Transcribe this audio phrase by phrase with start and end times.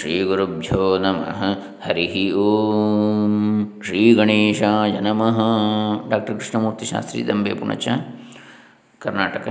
[0.00, 1.42] ಶ್ರೀಗುರುಭ್ಯೋ ನಮಃ.
[1.84, 3.80] ಹರಿ ಓಂ.
[3.84, 5.38] ಶ್ರೀ ಗಣೇಶಾಯ ನಮಃ.
[6.08, 7.88] ಡಾಕ್ಟರ್ ಕೃಷ್ಣಮೂರ್ತಿ ಶಾಸ್ತ್ರಿ ದಂಬೆ ಪುಣಚ,
[8.98, 9.48] ಕರ್ನಾಟಕ.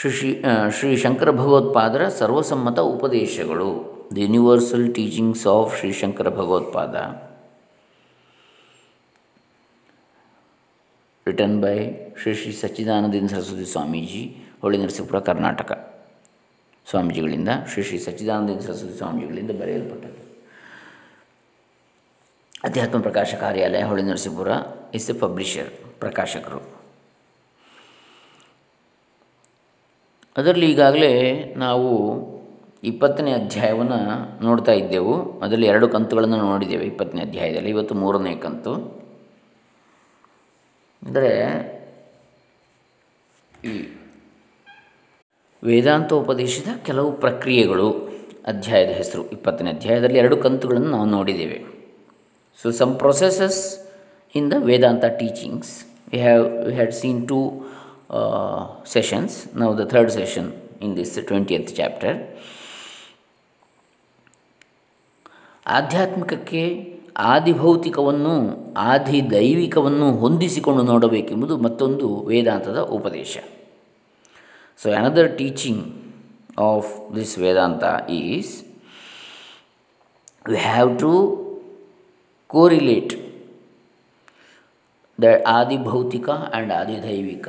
[0.00, 3.70] ಶ್ರೀ ಶ್ರೀ ಶ್ರೀ ಶಂಕರ ಭಗವತ್ಪಾದರ ಸರ್ವಸಮ್ಮತ ಉಪದೇಶಗಳು.
[4.16, 6.96] The universal teachings of Shri Shankara Bhagavatpada.
[11.26, 11.90] Written by
[12.22, 16.00] Shri Shri Sachchidananda Saraswati Swamiji Hole Narasipura Karnataka
[16.90, 20.22] ಸ್ವಾಮೀಜಿಗಳಿಂದ Shri Shri Sachchidananda Saraswati ಸ್ವಾಮೀಜಿಗಳಿಂದ ಬರೆಯಲ್ಪಟ್ಟದ್ದು.
[22.64, 24.48] ಅಧ್ಯಾತ್ಮ ಪ್ರಕಾಶ ಕಾರ್ಯಾಲಯ Hole Narasipura
[24.94, 26.82] is A publisher ಪ್ರಕಾಶಕರು
[30.36, 31.88] ಅದರಲ್ಲಿ ಈಗಾಗಲೇ ನಾವು
[32.84, 35.40] ಇಪ್ಪತ್ತನೇ ಅಧ್ಯಾಯವನ್ನು ನೋಡ್ತಾ ಇದ್ದೆವು.
[35.40, 39.01] ಅದರಲ್ಲಿ ಎರಡು ಕಂತುಗಳನ್ನು ನೋಡಿದ್ದೇವೆ ಇಪ್ಪತ್ತನೇ ಅಧ್ಯಾಯದಲ್ಲಿ, ಇವತ್ತು ಮೂರನೇ ಕಂತು.
[41.12, 41.32] ಅಂದರೆ
[43.70, 43.72] ಈ
[45.62, 47.88] ವೇದಾಂತೋಪದೇಶದ ಕೆಲವು ಪ್ರಕ್ರಿಯೆಗಳು
[48.52, 49.22] ಅಧ್ಯಾಯದ ಹೆಸರು.
[49.30, 51.58] ಇಪ್ಪತ್ತನೇ ಅಧ್ಯಾಯದಲ್ಲಿ ಎರಡು ಕಂತುಗಳನ್ನು ನಾವು ನೋಡಿದ್ದೇವೆ.
[52.58, 53.60] So some processes
[54.34, 55.74] in the Vedanta teachings
[56.12, 57.40] we have we had seen two
[58.94, 60.48] sessions ನಾವು the third session
[60.86, 62.18] in this twentieth chapter
[65.66, 66.64] ಆಧ್ಯಾತ್ಮಿಕಕ್ಕೆ
[67.16, 68.34] ಆದಿಭೌತಿಕವನ್ನು,
[68.76, 73.38] ಆದಿದೈವಿಕವನ್ನು ಹೊಂದಿಸಿಕೊಂಡು ನೋಡಬೇಕೆಂಬುದು ಮತ್ತೊಂದು ವೇದಾಂತದ ಉಪದೇಶ.
[74.82, 76.02] So another teaching
[76.58, 78.62] of this Vedanta is
[80.48, 81.12] we have to
[82.46, 83.14] correlate
[85.22, 87.48] the Adibhautika and Adidaivika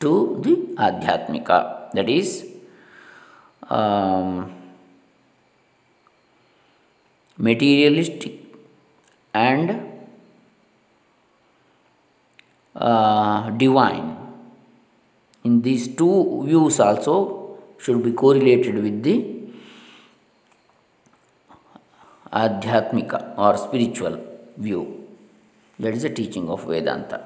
[0.00, 1.50] to the Adhyatmika
[1.96, 2.44] that is
[7.40, 8.47] materialistic
[9.58, 9.88] and
[12.74, 14.16] uh, divine.
[15.44, 19.16] In these two views also should be correlated with the
[22.32, 24.20] adhyatmika or spiritual
[24.56, 24.82] view.
[25.78, 27.20] That is the teaching of Vedanta.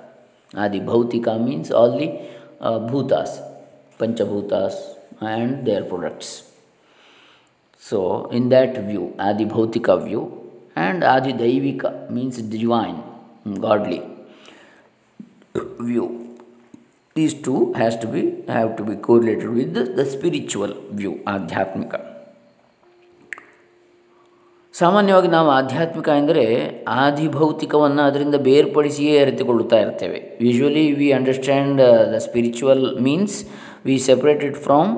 [0.54, 2.08] Adi Bhautika means all the
[2.60, 3.42] uh, bhutas,
[3.98, 4.74] Panchabhutas
[5.20, 6.50] and their products.
[7.78, 10.41] So, in that view, Adi Bhautika view
[10.76, 12.98] and Adi Daivika means divine
[13.60, 14.00] godly
[15.80, 16.06] view
[17.16, 18.20] these two has to be
[18.52, 21.94] have to be correlated with the spiritual view Adhyatmika
[24.74, 26.44] ಸಾಮಾನ್ಯವಾಗಿ ನಾವು ಆಧ್ಯಾತ್ಮಿಕ ಎಂದರೆ
[26.88, 30.38] ಆದಿಭೌತಿಕವನ್ನು ಅದರಿಂದ ಬೇರ್ಪಡಿಸಿಯೇ ಅರಿತುಕೊಳ್ಳುತ್ತಾ ಇರ್ತೇವೆ.
[30.40, 31.80] Usually we understand
[32.12, 33.44] the spiritual means
[33.84, 34.92] we separated from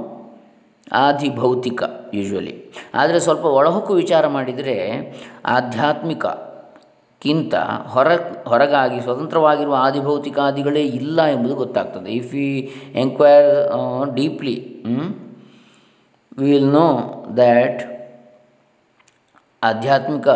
[0.92, 1.82] Adibhautika
[2.16, 2.54] usually
[3.00, 4.76] ಆದರೆ ಸ್ವಲ್ಪ ಒಳಹೊಕ್ಕು ವಿಚಾರ ಮಾಡಿದರೆ
[5.56, 7.54] ಆಧ್ಯಾತ್ಮಿಕಕ್ಕಿಂತ
[7.94, 8.08] ಹೊರ,
[8.50, 12.10] ಹೊರಗಾಗಿ ಸ್ವತಂತ್ರವಾಗಿರುವ ಆದಿಭೌತಿಕಾದಿಗಳೇ ಇಲ್ಲ ಎಂಬುದು ಗೊತ್ತಾಗ್ತದೆ.
[12.20, 12.48] If we
[13.04, 13.50] enquire
[14.18, 14.56] deeply
[16.38, 16.88] we will know
[17.36, 17.82] that
[19.62, 20.28] Adhyatmika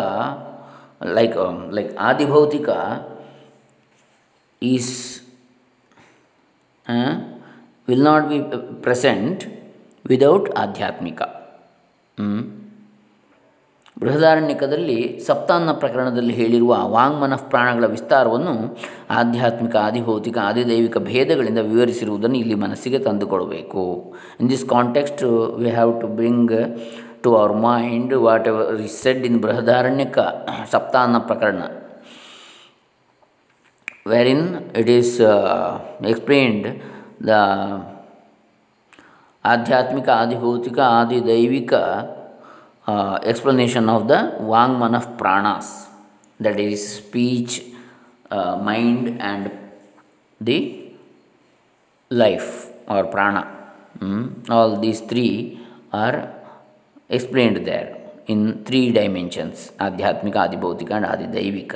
[1.17, 1.35] like
[1.77, 2.69] like Adibhautika
[4.61, 4.93] is
[7.89, 8.39] will not be
[8.85, 9.41] present
[10.05, 11.21] without Adhyatmika.
[14.01, 18.77] ಬೃಹದಾರಣ್ಯಕದಲ್ಲಿ ಸಪ್ತಾನ್ನ ಪ್ರಕರಣದಲ್ಲಿ ಹೇಳಿರುವ ವಾಂಗ್ಮನಃ ಪ್ರಾಣಗಳ ವಿಸ್ತಾರವನ್ನು
[19.09, 24.13] ಆಧ್ಯಾತ್ಮಿಕ, ಆದಿಭೌತಿಕ, ಆದಿದೈವಿಕ ಭೇದಗಳಿಂದ ವಿವರಿಸಿರುವುದನ್ನು ಇಲ್ಲಿ ಮನಸ್ಸಿಗೆ ತಂದುಕೊಡಬೇಕು.
[24.39, 25.23] In this context
[25.59, 26.55] we have to bring
[27.23, 28.13] to our mind
[28.47, 30.19] whatever is said in Brihadaranyaka
[30.71, 31.61] Saptanna Prakarana,
[34.09, 34.43] wherein
[34.79, 35.15] it is
[36.07, 37.98] explained explained
[39.44, 41.72] the ಆಧ್ಯಾತ್ಮಿಕ ಆದಿಭೌತಿಕ ಆದಿದೈವಿಕ
[43.22, 45.72] explanation of the ವಾಂಗ್ಮನಃ ಪ್ರಾಣಾಸ್
[46.40, 47.56] that is speech
[48.62, 49.48] mind and
[50.40, 50.58] the
[52.10, 52.48] life
[52.88, 53.36] are ಪ್ರಾಣ
[54.52, 55.26] all these three
[55.94, 56.18] are
[57.10, 57.88] explained there
[58.28, 61.74] in three dimensions ಆಧ್ಯಾತ್ಮಿಕ ಆದಿಭೌತಿಕ and ಆದಿದೈವಿಕ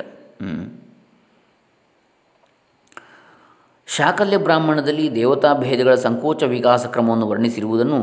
[3.94, 8.00] ಶಾಕಲ್ಯ ಬ್ರಾಹ್ಮಣದಲ್ಲಿ ದೇವತಾ ಭೇದಗಳ ಸಂಕೋಚ ವಿಕಾಸ ಕ್ರಮವನ್ನು ವರ್ಣಿಸಿರುವುದನ್ನು,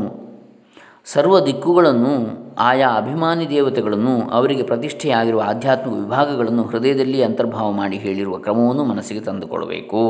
[1.05, 2.11] ಸರ್ವ ದಿಕ್ಕುಗಳನ್ನು,
[2.59, 10.03] ಆಯಾ ಅಭಿಮಾನಿ ದೇವತೆಗಳನ್ನು, ಅವರಿಗೆ ಪ್ರತಿಷ್ಠೆಯಾಗಿರುವ ಆಧ್ಯಾತ್ಮಿಕ ವಿಭಾಗಗಳನ್ನು ಹೃದಯದಲ್ಲಿ ಅಂತರ್ಭಾವ ಮಾಡಿ ಹೇಳಿರುವ ಕ್ರಮವನ್ನು ಮನಸ್ಸಿಗೆ ತಂದುಕೊಳ್ಳಬೇಕು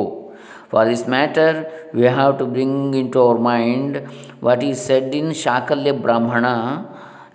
[0.71, 1.57] for this matter
[1.95, 3.95] we have to bring into our mind
[4.43, 6.45] what is said in Shakalya Brahmana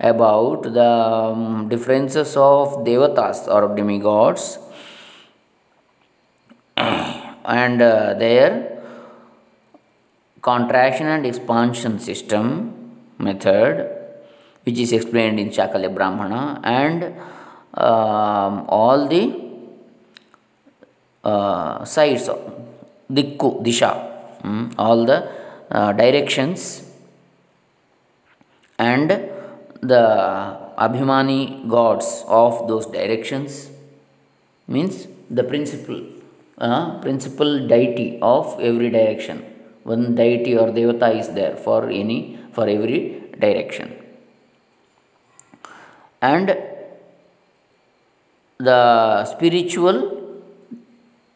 [0.08, 0.84] about the
[1.68, 4.48] differences of devatas or demigods
[7.46, 8.80] and uh, their
[10.42, 12.46] contraction and expansion system
[13.18, 13.88] method
[14.64, 17.04] which is explained in Shakalya Brahmana and
[17.74, 19.24] um, all the
[21.24, 22.28] uh, sides
[23.12, 25.30] Dikku, Disha, mm, all the
[25.70, 26.90] uh, directions
[28.78, 29.10] and
[29.80, 33.70] the Abhimani gods of those directions
[34.66, 36.15] means the principal uh,
[37.02, 39.44] principal deity of every direction.
[39.84, 43.94] One deity or devata is there for any for every direction.
[46.22, 46.56] And
[48.58, 50.42] the spiritual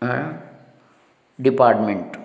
[0.01, 0.33] uh,
[1.41, 2.17] department,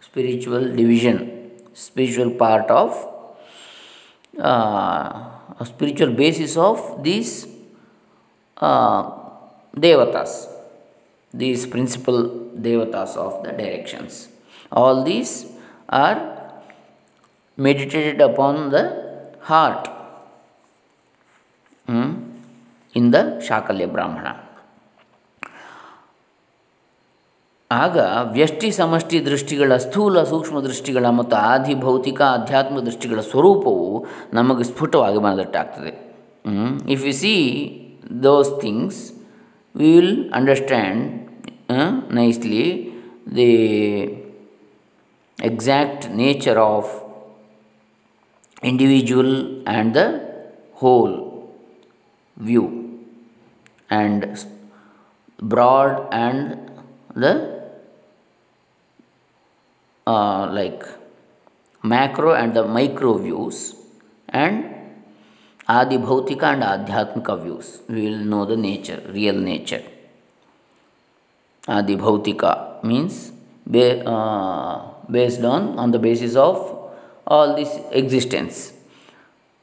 [0.00, 2.90] spiritual division, spiritual part of
[4.38, 7.46] uh, a spiritual basis of these
[8.56, 9.10] uh,
[9.74, 10.48] devatas,
[11.38, 12.18] these principal
[12.56, 14.28] devatas of the directions.
[14.72, 15.32] All these
[15.88, 16.18] are
[17.58, 18.84] meditated upon the
[19.40, 19.88] heart
[21.88, 22.10] hmm,
[22.94, 24.34] in the Shakalya Brahmana.
[27.70, 27.96] ಆಗ
[28.32, 33.88] ವ್ಯಷ್ಟಿ ಸಮಷ್ಟಿ ದೃಷ್ಟಿಗಳ ಸ್ಥೂಲ ಸೂಕ್ಷ್ಮ ದೃಷ್ಟಿಗಳ ಮತ್ತು ಆದಿ ಭೌತಿಕ ಆಧ್ಯಾತ್ಮಿಕ ದೃಷ್ಟಿಗಳ ಸ್ವರೂಪವು
[34.32, 35.92] ನಮಗೆ ಸ್ಫುಟವಾಗಿ ಮನದಟ್ಟಾಗ್ತದೆ
[36.94, 37.34] if you see
[38.22, 39.00] those things
[39.74, 41.02] we will understand
[41.68, 42.92] uh, nicely.
[43.26, 44.18] The
[45.40, 46.86] exact nature of
[48.62, 50.06] individual and the
[50.74, 51.52] whole
[52.36, 52.66] view
[53.90, 54.46] and
[55.40, 56.70] broad and
[57.14, 57.34] the
[60.06, 60.84] uh, like
[61.82, 63.74] macro and the micro views
[64.28, 64.64] and
[65.68, 67.80] adi bhautika and adhyatmika views.
[67.88, 69.82] Will know the nature real nature.
[71.68, 73.32] Adi Bhautika means
[73.66, 76.56] ba- uh, based on, on the basis of
[77.26, 78.72] all this existence.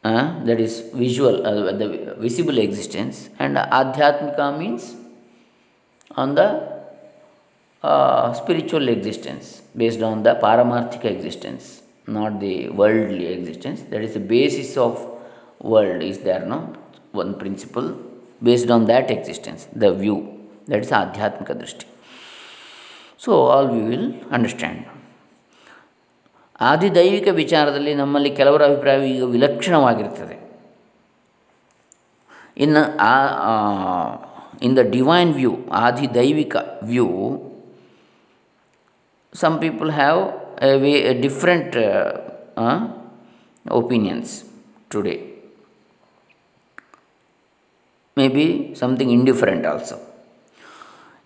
[0.04, 4.96] Uh, that is visual, uh, the visible existence, and Adhyatmika means
[6.12, 6.84] on the
[7.82, 13.84] uh, spiritual existence based on the paramarthika existence, not the worldly existence.
[13.84, 15.10] That is the basis of
[15.62, 16.76] world is there, no?
[17.14, 17.98] One principle
[18.42, 20.48] based on that existence, the view.
[20.68, 21.86] That is Adhyatmika Drishti.
[23.24, 24.82] So all we will understand
[26.62, 30.38] Adidaivika ವಿಚಾರದಲ್ಲಿ ನಮ್ಮಲ್ಲಿ ಕೆಲವರ ಅಭಿಪ್ರಾಯ ಈಗ ವಿಲಕ್ಷಣವಾಗಿರ್ತದೆ
[32.58, 33.14] ಇನ್ನು ಆ
[34.62, 37.08] in the divine view Adidaivika view
[39.34, 40.22] some people have
[40.64, 41.76] a we different
[43.72, 44.34] opinions
[44.92, 45.16] today
[48.18, 48.46] may be
[48.80, 49.96] something indifferent also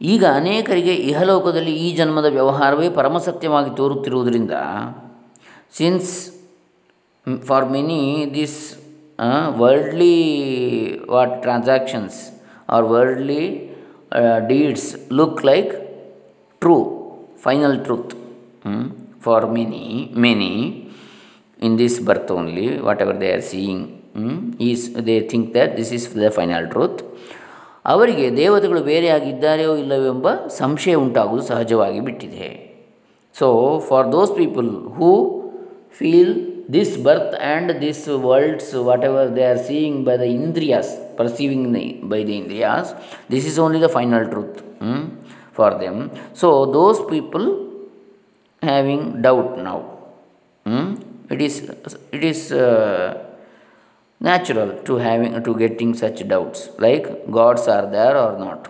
[0.02, 4.52] ಈಗ ಅನೇಕರಿಗೆ ಇಹಲೋಕದಲ್ಲಿ ಈ ಜನ್ಮದ ವ್ಯವಹಾರವೇ ಪರಮಸತ್ಯವಾಗಿ ತೋರುತ್ತಿರುವುದರಿಂದ
[5.78, 6.12] since
[7.44, 8.02] for many
[8.34, 8.60] this
[9.58, 10.16] worldly
[11.10, 12.20] what transactions
[12.70, 13.44] or worldly
[14.48, 15.72] deeds look like
[16.62, 16.78] true
[17.38, 18.14] final truth
[19.22, 19.86] for many
[20.18, 20.54] many
[21.60, 23.86] in this birth only whatever they are seeing
[24.62, 27.02] is they think that this is is final truth.
[27.88, 32.50] ಅವರಿಗೆ ದೇವತೆಗಳು ಬೇರೆಯಾಗಿದ್ದಾರೆಯೋ ಇಲ್ಲವೋ ಎಂಬ ಸಂಶಯ ಉಂಟಾಗುವುದು ಸಹಜವಾಗಿ ಬಿಟ್ಟಿದೆ.
[33.36, 33.48] So
[33.90, 35.10] for those people who
[35.98, 36.34] feel
[36.74, 41.68] this birth and this worlds whatever they are seeing by the indriyas perceiving
[42.10, 42.90] by the indriyas
[43.32, 44.60] this is only the final truth
[45.56, 47.46] for them so those people
[48.64, 49.80] having doubt now
[51.32, 51.58] it is
[52.14, 52.44] it is
[54.20, 58.68] natural to having to getting such doubts like gods are there or not,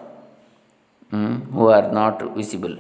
[1.12, 2.78] hmm, who are not visible.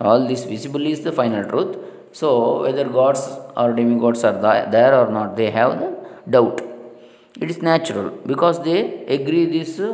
[0.00, 1.76] All this visible is the final truth.
[2.12, 5.96] So, whether gods or demigods are there or not, they have the
[6.30, 6.62] doubt.
[7.40, 9.92] It is natural because they agree this uh,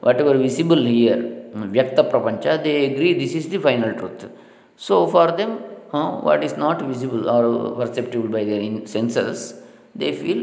[0.00, 4.28] whatever visible here Vyakta Prapancha, they agree this is the final truth.
[4.76, 5.60] So, for them,
[5.92, 9.54] uh, what is not visible or perceptible by their senses,
[9.94, 10.42] they feel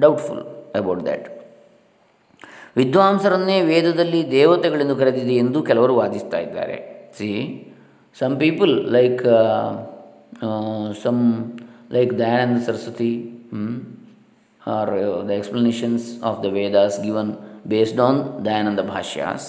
[0.00, 0.42] doubtful
[0.76, 1.26] about that.
[2.76, 6.76] ವಿದ್ವಾಂಸರನ್ನೇ ವೇದದಲ್ಲಿ ದೇವತೆಗಳೆಂದು ಕರೆದಿದೆ ಎಂದು ಕೆಲವರು ವಾದಿಸ್ತಾ ಇದ್ದಾರೆ
[7.18, 7.28] see
[8.18, 9.22] some people like
[11.02, 11.22] some
[11.92, 13.12] like Dayananda Saraswati
[14.62, 14.92] or
[15.28, 17.32] the explanations of the Vedas given
[17.66, 19.46] based on Dayananda bhashyas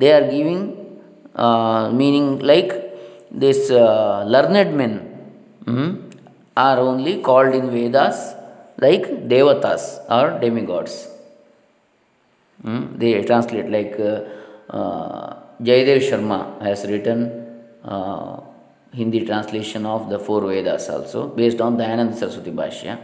[0.00, 0.66] they are giving
[1.92, 2.72] meaning like
[3.40, 3.66] this
[4.26, 4.96] learned men
[6.56, 8.22] are only called in Vedas
[8.84, 9.84] like devatas
[10.16, 11.08] or demigods.
[12.64, 14.20] Mm, they translate like uh,
[14.70, 17.20] uh, Sharma has written
[17.84, 18.40] uh,
[18.92, 22.98] Hindi translation of the four Vedas also based on the Anand Saraswati Bhashya.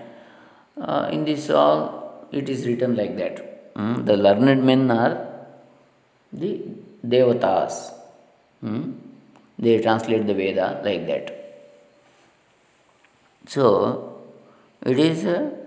[0.80, 3.74] Uh, in this all it is written like that.
[3.74, 5.28] Mm, the learned men are
[6.32, 6.60] the
[7.06, 7.92] devatas.
[8.60, 8.92] Hmm?
[9.58, 11.34] They translate the Veda like that.
[13.46, 14.20] So,
[14.82, 15.57] it is a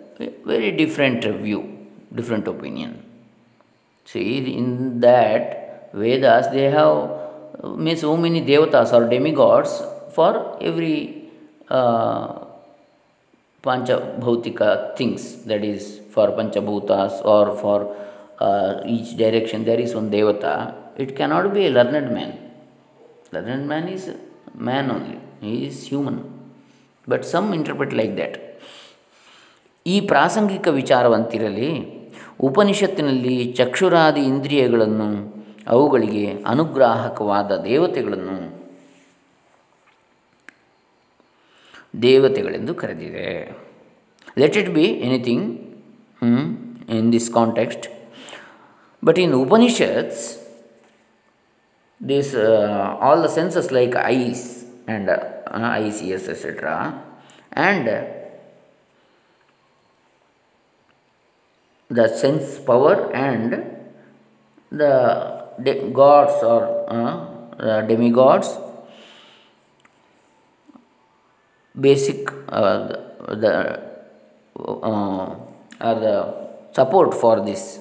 [0.45, 3.03] very different view, different opinion.
[4.05, 7.19] See, in that Vedas, they have
[7.63, 9.81] means so many devatas or demigods
[10.13, 11.29] for every
[11.69, 12.45] uh,
[13.63, 17.95] panchabhautika things, that is, for panchabhutas or for
[18.39, 20.73] uh, each direction there is one devata.
[20.97, 22.37] It cannot be a learned man.
[23.31, 24.13] Learned man is
[24.55, 26.17] man only, he is human.
[27.07, 28.50] But some interpret like that.
[29.85, 31.69] ಈ ಪ್ರಾಸಂಗಿಕ ವಿಚಾರವಂತಿರಲಿ,
[32.47, 35.09] ಉಪನಿಷತ್ತಿನಲ್ಲಿ ಚಕ್ಷುರಾದಿ ಇಂದ್ರಿಯಗಳನ್ನು,
[35.73, 38.37] ಅವುಗಳಿಗೆ ಅನುಗ್ರಾಹಕವಾದ ದೇವತೆಗಳನ್ನು
[42.05, 43.31] ದೇವತೆಗಳೆಂದು ಕರೆದಿದೆ.
[44.41, 45.47] Let it be anything
[46.97, 47.85] in this context
[49.03, 50.23] but in Upanishads
[52.01, 52.31] this
[53.07, 54.45] all the senses like eyes
[54.87, 55.11] and
[55.81, 56.75] I see S etcetera
[57.65, 57.89] and
[61.97, 63.51] the sense power and
[64.71, 64.93] the
[65.61, 67.15] de- gods or uh,
[67.59, 68.49] uh, demigods.
[71.79, 72.87] Basic uh,
[73.43, 73.53] the
[74.59, 75.35] uh,
[75.87, 76.15] are the
[76.73, 77.79] support for this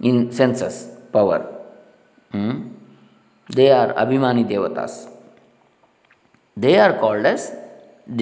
[0.00, 1.40] in senses power.
[2.32, 2.76] Hmm?
[3.48, 5.08] they are abhimani devatas.
[6.56, 7.52] They are called as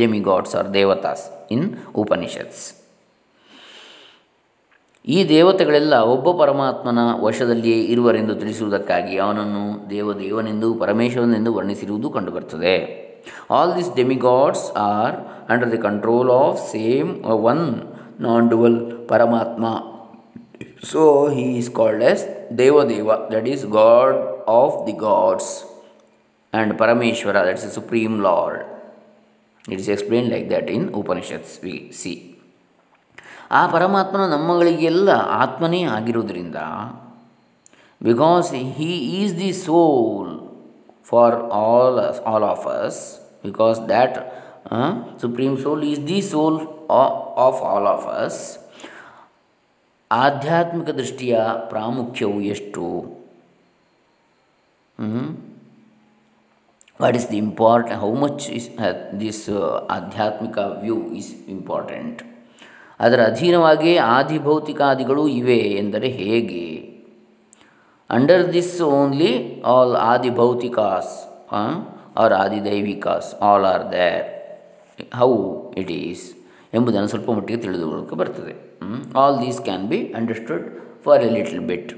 [0.00, 1.62] demigods or devatas in
[1.94, 2.83] upanishads
[5.04, 12.76] ಈ ದೇವತೆಗಳೆಲ್ಲ ಒಬ್ಬ ಪರಮಾತ್ಮನ ವಶದಲ್ಲಿಯೇ ಇರುವರೆಂದು ತಿಳಿಸುವುದಕ್ಕಾಗಿ ಅವನನ್ನು ದೇವದೇವನೆಂದು ಪರಮೇಶ್ವರನೆಂದು ವರ್ಣಿಸಿರುವುದು ಕಂಡುಬರುತ್ತದೆ
[13.50, 15.16] all this demigods are
[15.50, 17.10] under the control of same
[17.48, 17.64] one
[18.20, 19.64] non dual Paramatma
[20.84, 22.24] so he is called as
[22.58, 24.16] Devadeva that is god
[24.54, 25.52] of the gods
[26.52, 28.62] and Parameshwara that's supreme lord
[29.64, 32.14] it's explain like that in Upanishads we see
[33.51, 36.59] ಆ ಪರಮಾತ್ಮನು ನಮ್ಮಗಳಿಗೆಲ್ಲ ಆತ್ಮನೇ ಆಗಿರುವುದರಿಂದ
[38.01, 38.91] because he
[39.21, 40.29] is the soul
[41.03, 42.99] for all all of us
[43.43, 44.17] because that
[45.21, 46.57] supreme soul is the soul
[47.47, 48.41] of all of us
[50.11, 51.33] ಆಧ್ಯಾತ್ಮಿಕ ದೃಷ್ಟಿಯ
[51.69, 52.85] ಪ್ರಾಮುಖ್ಯವು ಎಷ್ಟು
[56.99, 58.67] what is the import how much is
[59.19, 59.43] this
[59.89, 62.21] ಆಧ್ಯಾತ್ಮಿಕ view is important
[63.00, 66.66] ಅದರ ಅಧೀನವಾಗಿಯೇ ಆದಿಭೌತಿಕಾದಿಗಳು ಇವೆ ಎಂದರೆ ಹೇಗೆ?
[68.10, 69.30] Under this only
[69.72, 71.14] all Adibhautikas
[72.22, 74.26] or Adidaivikas all are there
[75.20, 75.30] how
[75.80, 76.24] it is
[76.76, 78.54] ಎಂಬುದನ್ನು ಸ್ವಲ್ಪ ಮಟ್ಟಿಗೆ ತಿಳಿದುಕೊಳ್ಳೋಕೆ ಬರ್ತದೆ.
[79.22, 80.64] All these can be understood
[81.04, 81.92] for a little bit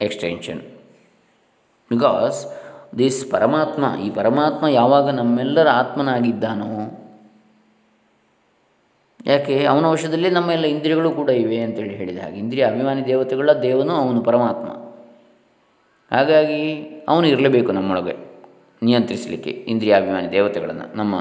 [0.00, 0.62] extension
[1.90, 2.38] because
[2.98, 6.72] this Paramatma, ಈ ಪರಮಾತ್ಮ ಯಾವಾಗ ನಮ್ಮೆಲ್ಲರ ಆತ್ಮನಾಗಿದ್ದಾನೋ
[9.26, 12.38] ಯಾಕೆ, ಅವನ ವಶದಲ್ಲಿ ನಮ್ಮ ಎಲ್ಲ ಇಂದ್ರಿಯಗಳು ಕೂಡ ಇವೆ ಅಂತೇಳಿ ಹೇಳಿದ ಹಾಗೆ.
[12.38, 14.68] ಇಂದ್ರಿಯ ಅಭಿಮಾನಿ ದೇವತೆಗಳ ದೇವನು ಅವನು ಪರಮಾತ್ಮ.
[16.16, 18.16] ಹಾಗಾಗಿ ಅವನು ಇರಲೇಬೇಕು ನಮ್ಮೊಳಗೆ
[18.82, 21.14] ನಿಯಂತ್ರಿಸಲಿಕ್ಕೆ ಇಂದ್ರಿಯ ಅಭಿಮಾನಿ ದೇವತೆಗಳನ್ನು, ನಮ್ಮ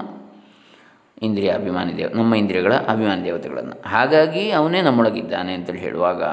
[1.22, 3.90] ಇಂದ್ರಿಯ ಅಭಿಮಾನಿ ದೇವ, ನಮ್ಮ ಇಂದ್ರಿಯಗಳ ಅಭಿಮಾನಿ ದೇವತೆಗಳನ್ನು.
[3.90, 6.24] ಹಾಗಾಗಿ ಅವನೇ ನಮ್ಮೊಳಗಿದ್ದಾನೆ ಅಂತೇಳಿ ಹೇಳುವಾಗ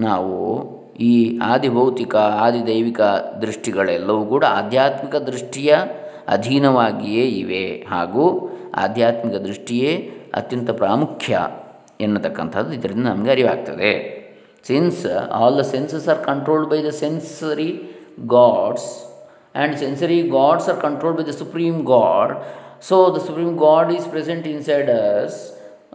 [0.00, 0.34] ನಾವು
[0.96, 3.00] ಈ ಆದಿಭೌತಿಕ, ಆದಿದೈವಿಕ
[3.40, 5.76] ದೃಷ್ಟಿಗಳೆಲ್ಲವೂ ಕೂಡ ಆಧ್ಯಾತ್ಮಿಕ ದೃಷ್ಟಿಯ
[6.28, 7.86] ಅಧೀನವಾಗಿಯೇ ಇವೆ.
[7.90, 11.33] ಹಾಗೂ ಆಧ್ಯಾತ್ಮಿಕ ದೃಷ್ಟಿಯೇ ಅತ್ಯಂತ ಪ್ರಾಮುಖ್ಯ
[11.99, 13.91] ಎನ್ನತಕ್ಕಂಥದ್ದು ಇದರಿಂದ ನಮಗೆ ಅರಿವಾಗ್ತದೆ
[14.65, 15.01] since
[15.37, 17.69] all the senses are controlled by the sensory
[18.35, 18.89] gods
[19.55, 22.33] and sensory gods are controlled by the supreme God
[22.81, 25.39] so the supreme God is present inside us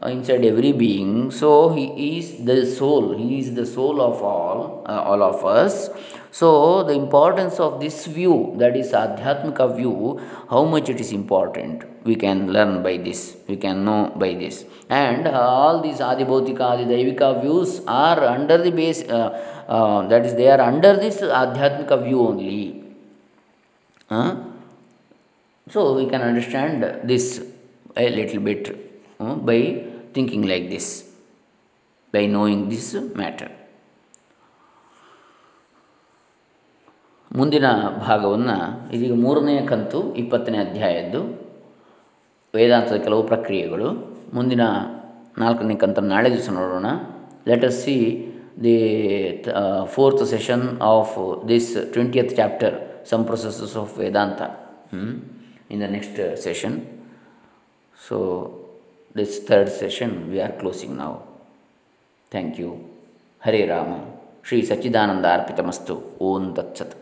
[0.04, 1.32] inside every being.
[1.32, 3.18] So he is the soul.
[3.18, 5.90] He is the soul of all uh, all of us.
[6.32, 11.84] So the importance of this view that is adhyatmika view how much it is important
[12.06, 13.38] we can learn by this.
[13.48, 14.66] We can know by this.
[14.90, 20.50] And all these adibhautika adidaivika views are under the base uh, uh, that is they
[20.50, 22.84] are under this adhyatmika view only.
[24.10, 24.36] Uh,
[25.70, 27.44] so we can understand this
[27.96, 28.64] a little bit
[29.20, 30.88] uh, by thinking like this,
[32.14, 32.88] by knowing this
[33.22, 33.50] matter.
[37.32, 37.66] ಮುಂದಿನ
[38.08, 38.56] ಭಾಗವನ್ನು
[38.96, 41.22] ಇದೀಗ ಮೂರನೆಯ ಕಂತು ಇಪ್ಪತ್ತನೇ ಅಧ್ಯಾಯದ್ದು
[42.56, 43.90] ವೇದಾಂತದ ಕೆಲವು ಪ್ರಕ್ರಿಯೆಗಳು.
[44.38, 44.64] ಮುಂದಿನ
[45.44, 46.88] ನಾಲ್ಕನೇ ಕಂತನ್ನು ನಾಳೆ ದಿವಸ ನೋಡೋಣ.
[47.50, 47.96] Let us see
[48.66, 48.76] the
[49.96, 51.14] fourth session of
[51.52, 52.76] this twentieth chapter
[53.12, 54.42] some processes of Vedanta
[55.74, 56.76] in the next session
[58.08, 58.18] so
[59.14, 61.24] this third session we are closing now.
[62.30, 62.90] Thank you.
[63.40, 64.06] Hare Rama.
[64.44, 66.02] Sachidananda Arpitamastu.
[66.20, 67.01] Om Tat Sat.